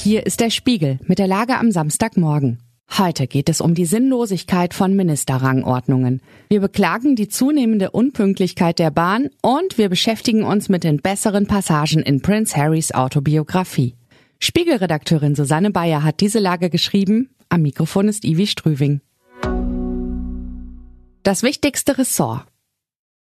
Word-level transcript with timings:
Hier 0.00 0.24
ist 0.26 0.38
der 0.38 0.50
Spiegel 0.50 1.00
mit 1.06 1.18
der 1.18 1.26
Lage 1.26 1.58
am 1.58 1.72
Samstagmorgen. 1.72 2.60
Heute 2.96 3.26
geht 3.26 3.48
es 3.48 3.60
um 3.60 3.74
die 3.74 3.84
Sinnlosigkeit 3.84 4.72
von 4.72 4.94
Ministerrangordnungen. 4.94 6.22
Wir 6.48 6.60
beklagen 6.60 7.16
die 7.16 7.26
zunehmende 7.26 7.90
Unpünktlichkeit 7.90 8.78
der 8.78 8.92
Bahn 8.92 9.28
und 9.42 9.76
wir 9.76 9.88
beschäftigen 9.88 10.44
uns 10.44 10.68
mit 10.68 10.84
den 10.84 10.98
besseren 10.98 11.48
Passagen 11.48 12.00
in 12.00 12.22
Prince 12.22 12.56
Harrys 12.56 12.92
Autobiografie. 12.92 13.96
Spiegelredakteurin 14.38 15.34
Susanne 15.34 15.72
Bayer 15.72 16.04
hat 16.04 16.20
diese 16.20 16.38
Lage 16.38 16.70
geschrieben. 16.70 17.30
Am 17.48 17.62
Mikrofon 17.62 18.06
ist 18.06 18.24
Ivi 18.24 18.46
Strüving. 18.46 19.00
Das 21.24 21.42
wichtigste 21.42 21.98
Ressort. 21.98 22.46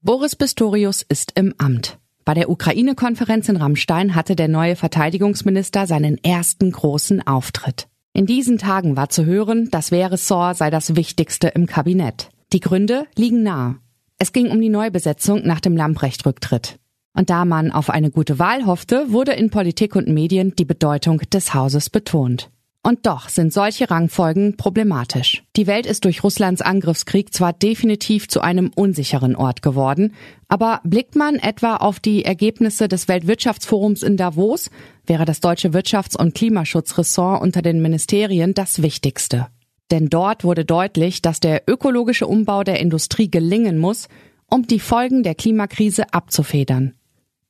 Boris 0.00 0.34
Pistorius 0.34 1.02
ist 1.02 1.32
im 1.34 1.54
Amt. 1.58 1.98
Bei 2.24 2.32
der 2.32 2.48
Ukraine-Konferenz 2.48 3.50
in 3.50 3.56
Rammstein 3.56 4.14
hatte 4.14 4.34
der 4.34 4.48
neue 4.48 4.76
Verteidigungsminister 4.76 5.86
seinen 5.86 6.16
ersten 6.24 6.72
großen 6.72 7.26
Auftritt. 7.26 7.86
In 8.14 8.24
diesen 8.24 8.56
Tagen 8.56 8.96
war 8.96 9.10
zu 9.10 9.26
hören, 9.26 9.68
das 9.70 9.90
Wehrressort 9.90 10.56
sei 10.56 10.70
das 10.70 10.96
wichtigste 10.96 11.48
im 11.48 11.66
Kabinett. 11.66 12.30
Die 12.52 12.60
Gründe 12.60 13.06
liegen 13.16 13.42
nahe. 13.42 13.76
Es 14.18 14.32
ging 14.32 14.50
um 14.50 14.60
die 14.60 14.70
Neubesetzung 14.70 15.44
nach 15.44 15.60
dem 15.60 15.76
Lamprecht-Rücktritt. 15.76 16.78
Und 17.14 17.28
da 17.28 17.44
man 17.44 17.70
auf 17.70 17.90
eine 17.90 18.10
gute 18.10 18.38
Wahl 18.38 18.64
hoffte, 18.64 19.12
wurde 19.12 19.32
in 19.32 19.50
Politik 19.50 19.94
und 19.94 20.08
Medien 20.08 20.54
die 20.56 20.64
Bedeutung 20.64 21.18
des 21.32 21.52
Hauses 21.52 21.90
betont. 21.90 22.50
Und 22.86 23.06
doch 23.06 23.30
sind 23.30 23.50
solche 23.50 23.90
Rangfolgen 23.90 24.58
problematisch. 24.58 25.42
Die 25.56 25.66
Welt 25.66 25.86
ist 25.86 26.04
durch 26.04 26.22
Russlands 26.22 26.60
Angriffskrieg 26.60 27.32
zwar 27.32 27.54
definitiv 27.54 28.28
zu 28.28 28.42
einem 28.42 28.70
unsicheren 28.74 29.36
Ort 29.36 29.62
geworden, 29.62 30.12
aber 30.48 30.82
blickt 30.84 31.16
man 31.16 31.36
etwa 31.36 31.76
auf 31.76 31.98
die 31.98 32.26
Ergebnisse 32.26 32.86
des 32.86 33.08
Weltwirtschaftsforums 33.08 34.02
in 34.02 34.18
Davos, 34.18 34.70
wäre 35.06 35.24
das 35.24 35.40
deutsche 35.40 35.70
Wirtschafts- 35.70 36.14
und 36.14 36.34
Klimaschutzressort 36.34 37.40
unter 37.40 37.62
den 37.62 37.80
Ministerien 37.80 38.52
das 38.52 38.82
wichtigste. 38.82 39.46
Denn 39.90 40.10
dort 40.10 40.44
wurde 40.44 40.66
deutlich, 40.66 41.22
dass 41.22 41.40
der 41.40 41.62
ökologische 41.66 42.26
Umbau 42.26 42.64
der 42.64 42.80
Industrie 42.80 43.30
gelingen 43.30 43.78
muss, 43.78 44.08
um 44.50 44.66
die 44.66 44.80
Folgen 44.80 45.22
der 45.22 45.34
Klimakrise 45.34 46.12
abzufedern. 46.12 46.92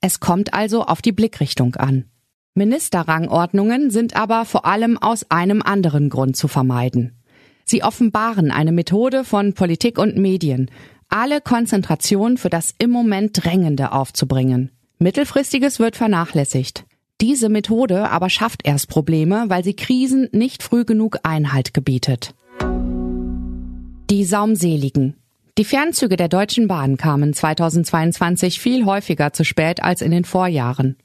Es 0.00 0.20
kommt 0.20 0.54
also 0.54 0.84
auf 0.84 1.02
die 1.02 1.12
Blickrichtung 1.12 1.74
an. 1.74 2.04
Ministerrangordnungen 2.56 3.90
sind 3.90 4.14
aber 4.14 4.44
vor 4.44 4.64
allem 4.64 4.96
aus 4.96 5.28
einem 5.28 5.60
anderen 5.60 6.08
Grund 6.08 6.36
zu 6.36 6.46
vermeiden. 6.46 7.12
Sie 7.64 7.82
offenbaren 7.82 8.52
eine 8.52 8.70
Methode 8.70 9.24
von 9.24 9.54
Politik 9.54 9.98
und 9.98 10.16
Medien, 10.16 10.70
alle 11.08 11.40
Konzentration 11.40 12.36
für 12.36 12.50
das 12.50 12.72
im 12.78 12.90
Moment 12.90 13.42
Drängende 13.42 13.90
aufzubringen. 13.90 14.70
Mittelfristiges 15.00 15.80
wird 15.80 15.96
vernachlässigt. 15.96 16.84
Diese 17.20 17.48
Methode 17.48 18.10
aber 18.10 18.30
schafft 18.30 18.60
erst 18.64 18.88
Probleme, 18.88 19.46
weil 19.48 19.64
sie 19.64 19.74
Krisen 19.74 20.28
nicht 20.30 20.62
früh 20.62 20.84
genug 20.84 21.18
Einhalt 21.24 21.74
gebietet. 21.74 22.34
Die 24.10 24.24
Saumseligen. 24.24 25.16
Die 25.58 25.64
Fernzüge 25.64 26.16
der 26.16 26.28
Deutschen 26.28 26.68
Bahn 26.68 26.96
kamen 26.96 27.32
2022 27.32 28.60
viel 28.60 28.84
häufiger 28.84 29.32
zu 29.32 29.44
spät 29.44 29.82
als 29.82 30.02
in 30.02 30.10
den 30.10 30.24
Vorjahren. 30.24 30.96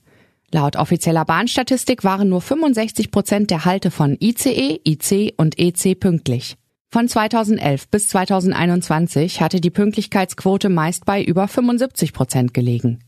Laut 0.52 0.76
offizieller 0.76 1.26
Bahnstatistik 1.26 2.04
waren 2.04 2.30
nur 2.30 2.42
65 2.42 3.12
Prozent 3.12 3.52
der 3.52 3.66
Halte 3.66 3.92
von 3.92 4.18
ICE, 4.20 4.80
IC 4.86 5.34
und 5.38 5.60
EC 5.60 6.00
pünktlich. 6.00 6.56
Von 6.92 7.08
2011 7.08 7.90
bis 7.90 8.10
2021 8.10 9.42
hatte 9.42 9.62
die 9.62 9.70
Pünktlichkeitsquote 9.70 10.70
meist 10.70 11.06
bei 11.06 11.24
über 11.24 11.48
75 11.48 12.14
Prozent 12.14 12.54
gelegen. 12.56 13.00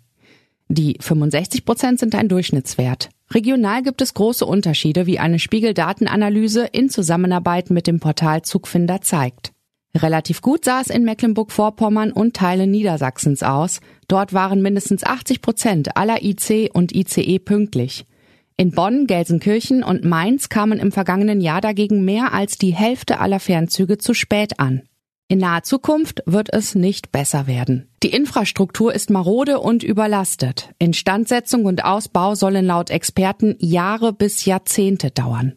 Die 0.67 0.97
65 0.99 1.65
Prozent 1.65 1.99
sind 1.99 2.13
ein 2.13 2.29
Durchschnittswert. 2.29 3.09
Regional 3.31 3.81
gibt 3.81 4.01
es 4.01 4.13
große 4.13 4.45
Unterschiede, 4.45 5.07
wie 5.07 5.19
eine 5.19 5.39
Spiegeldatenanalyse 5.39 6.65
in 6.71 6.89
Zusammenarbeit 6.89 7.71
mit 7.71 7.87
dem 7.87 7.99
Portal 7.99 8.43
Zugfinder 8.43 9.01
zeigt. 9.01 9.51
Relativ 9.95 10.41
gut 10.41 10.63
sah 10.63 10.81
es 10.81 10.89
in 10.89 11.03
Mecklenburg-Vorpommern 11.03 12.11
und 12.11 12.35
Teilen 12.35 12.71
Niedersachsens 12.71 13.43
aus. 13.43 13.81
Dort 14.07 14.33
waren 14.33 14.61
mindestens 14.61 15.03
80 15.03 15.41
Prozent 15.41 15.97
aller 15.97 16.23
IC 16.23 16.69
und 16.73 16.95
ICE 16.95 17.39
pünktlich. 17.39 18.05
In 18.55 18.71
Bonn, 18.71 19.07
Gelsenkirchen 19.07 19.83
und 19.83 20.05
Mainz 20.05 20.49
kamen 20.49 20.79
im 20.79 20.91
vergangenen 20.91 21.41
Jahr 21.41 21.61
dagegen 21.61 22.05
mehr 22.05 22.33
als 22.33 22.57
die 22.57 22.73
Hälfte 22.73 23.19
aller 23.19 23.39
Fernzüge 23.39 23.97
zu 23.97 24.13
spät 24.13 24.59
an. 24.59 24.83
In 25.27 25.39
naher 25.39 25.63
Zukunft 25.63 26.23
wird 26.25 26.53
es 26.53 26.75
nicht 26.75 27.11
besser 27.11 27.47
werden. 27.47 27.87
Die 28.03 28.11
Infrastruktur 28.11 28.93
ist 28.93 29.09
marode 29.09 29.59
und 29.59 29.81
überlastet. 29.81 30.69
Instandsetzung 30.77 31.65
und 31.65 31.85
Ausbau 31.85 32.35
sollen 32.35 32.65
laut 32.65 32.89
Experten 32.89 33.55
Jahre 33.59 34.13
bis 34.13 34.45
Jahrzehnte 34.45 35.09
dauern. 35.09 35.55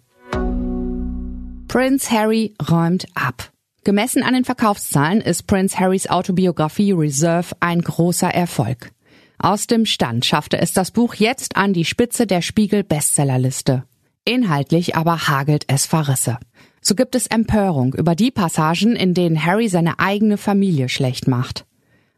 Prince 1.69 2.11
Harry 2.11 2.55
räumt 2.71 3.07
ab. 3.15 3.51
Gemessen 3.85 4.23
an 4.23 4.33
den 4.33 4.45
Verkaufszahlen 4.47 5.21
ist 5.21 5.47
Prince 5.47 5.79
Harrys 5.79 6.09
Autobiografie 6.09 6.93
Reserve 6.93 7.55
ein 7.61 7.83
großer 7.83 8.29
Erfolg. 8.29 8.93
Aus 9.39 9.67
dem 9.67 9.85
Stand 9.85 10.25
schaffte 10.25 10.59
es 10.59 10.73
das 10.73 10.91
Buch 10.91 11.15
jetzt 11.17 11.57
an 11.57 11.75
die 11.75 11.85
Spitze 11.85 12.27
der 12.27 12.41
Spiegel 12.41 12.83
Bestsellerliste. 12.83 13.85
Inhaltlich 14.25 14.97
aber 14.97 15.29
hagelt 15.29 15.65
es 15.67 15.85
Verrisse. 15.85 16.39
So 16.81 16.95
gibt 16.95 17.15
es 17.15 17.27
Empörung 17.27 17.93
über 17.93 18.15
die 18.15 18.31
Passagen, 18.31 18.97
in 18.97 19.13
denen 19.13 19.45
Harry 19.45 19.69
seine 19.69 19.99
eigene 19.99 20.39
Familie 20.39 20.89
schlecht 20.89 21.29
macht. 21.29 21.67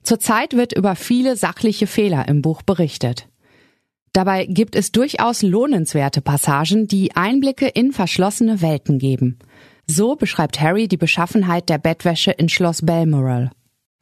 Zurzeit 0.04 0.54
wird 0.54 0.72
über 0.72 0.94
viele 0.94 1.34
sachliche 1.34 1.88
Fehler 1.88 2.28
im 2.28 2.42
Buch 2.42 2.62
berichtet. 2.62 3.26
Dabei 4.12 4.46
gibt 4.46 4.76
es 4.76 4.92
durchaus 4.92 5.42
lohnenswerte 5.42 6.20
Passagen, 6.20 6.86
die 6.86 7.16
Einblicke 7.16 7.66
in 7.66 7.90
verschlossene 7.90 8.62
Welten 8.62 9.00
geben. 9.00 9.40
So 9.88 10.16
beschreibt 10.16 10.60
Harry 10.60 10.88
die 10.88 10.96
Beschaffenheit 10.96 11.68
der 11.68 11.78
Bettwäsche 11.78 12.32
in 12.32 12.48
Schloss 12.48 12.82
Balmoral. 12.82 13.50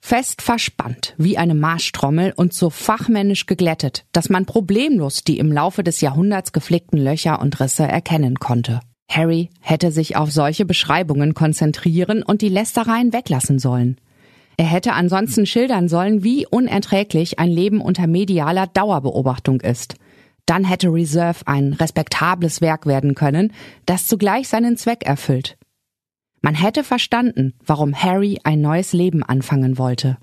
Fest 0.00 0.43
verspannt, 0.43 1.15
wie 1.19 1.39
eine 1.39 1.55
Marschtrommel 1.55 2.33
und 2.37 2.53
so 2.53 2.71
fachmännisch 2.71 3.47
geglättet, 3.47 4.05
dass 4.12 4.28
man 4.28 4.47
problemlos 4.47 5.25
die 5.25 5.39
im 5.39 5.53
Laufe 5.53 5.83
des 5.83 6.00
Jahrhunderts 6.00 6.53
geflickten 6.53 6.99
Löcher 6.99 7.41
und 7.41 7.61
Risse 7.61 7.84
erkennen 7.84 8.39
konnte. 8.39 8.81
Harry 9.11 9.50
hätte 9.61 9.93
sich 9.93 10.17
auf 10.17 10.33
solche 10.33 10.65
Beschreibungen 10.65 11.34
konzentrieren 11.34 12.22
und 12.22 12.43
die 12.43 12.49
Lästereien 12.49 13.12
weglassen 13.12 13.59
sollen. 13.59 14.01
Er 14.56 14.66
hätte 14.66 14.93
ansonsten 14.93 15.47
schildern 15.47 15.89
sollen, 15.89 16.22
wie 16.22 16.47
unerträglich 16.47 17.39
ein 17.39 17.51
Leben 17.51 17.81
unter 17.81 18.06
medialer 18.06 18.66
Dauerbeobachtung 18.66 19.61
ist. 19.61 19.97
Dann 20.47 20.65
hätte 20.65 20.89
Reserve 20.89 21.41
ein 21.47 21.72
respektables 21.72 22.61
Werk 22.61 22.87
werden 22.87 23.15
können, 23.15 23.53
das 23.87 24.06
zugleich 24.06 24.49
seinen 24.49 24.77
Zweck 24.77 25.05
erfüllt. 25.05 25.56
Man 26.44 26.55
hätte 26.55 26.84
verstanden, 26.84 27.55
warum 27.65 27.94
Harry 27.94 28.38
ein 28.44 28.60
neues 28.60 28.93
Leben 28.93 29.22
anfangen 29.22 29.78
wollte. 29.78 30.19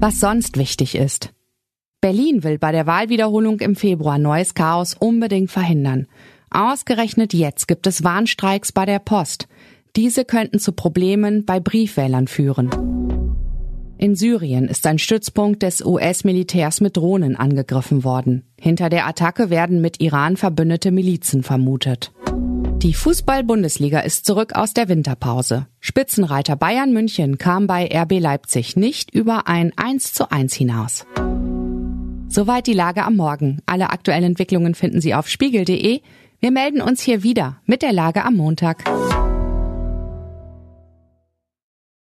Was 0.00 0.18
sonst 0.18 0.56
wichtig 0.56 0.94
ist. 0.94 1.34
Berlin 2.00 2.42
will 2.42 2.56
bei 2.56 2.72
der 2.72 2.86
Wahlwiederholung 2.86 3.60
im 3.60 3.76
Februar 3.76 4.16
neues 4.16 4.54
Chaos 4.54 4.96
unbedingt 4.98 5.50
verhindern. 5.50 6.06
Ausgerechnet 6.50 7.34
jetzt 7.34 7.68
gibt 7.68 7.86
es 7.86 8.02
Warnstreiks 8.02 8.72
bei 8.72 8.86
der 8.86 8.98
Post. 8.98 9.46
Diese 9.94 10.24
könnten 10.24 10.58
zu 10.58 10.72
Problemen 10.72 11.44
bei 11.44 11.60
Briefwählern 11.60 12.26
führen. 12.26 12.70
In 13.98 14.16
Syrien 14.16 14.68
ist 14.68 14.86
ein 14.86 14.98
Stützpunkt 14.98 15.62
des 15.62 15.84
US-Militärs 15.84 16.80
mit 16.80 16.96
Drohnen 16.96 17.36
angegriffen 17.36 18.04
worden. 18.04 18.44
Hinter 18.58 18.88
der 18.88 19.06
Attacke 19.06 19.50
werden 19.50 19.82
mit 19.82 20.00
Iran 20.00 20.38
verbündete 20.38 20.90
Milizen 20.92 21.42
vermutet. 21.42 22.10
Die 22.78 22.92
Fußball-Bundesliga 22.92 24.00
ist 24.00 24.26
zurück 24.26 24.54
aus 24.54 24.74
der 24.74 24.88
Winterpause. 24.88 25.66
Spitzenreiter 25.80 26.56
Bayern 26.56 26.92
München 26.92 27.38
kam 27.38 27.66
bei 27.66 27.86
RB 27.86 28.20
Leipzig 28.20 28.76
nicht 28.76 29.14
über 29.14 29.46
ein 29.46 29.72
1 29.76 30.12
zu 30.12 30.30
1 30.30 30.52
hinaus. 30.54 31.06
Soweit 32.28 32.66
die 32.66 32.74
Lage 32.74 33.04
am 33.04 33.16
Morgen. 33.16 33.60
Alle 33.64 33.90
aktuellen 33.90 34.24
Entwicklungen 34.24 34.74
finden 34.74 35.00
Sie 35.00 35.14
auf 35.14 35.28
spiegel.de. 35.28 36.00
Wir 36.40 36.50
melden 36.50 36.82
uns 36.82 37.00
hier 37.00 37.22
wieder 37.22 37.56
mit 37.64 37.80
der 37.82 37.92
Lage 37.92 38.24
am 38.24 38.36
Montag. 38.36 38.84